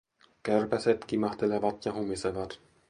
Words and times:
Kärpäset 0.47 1.05
kimahtelevat 1.05 1.85
ja 1.85 1.93
humisevat. 1.93 2.59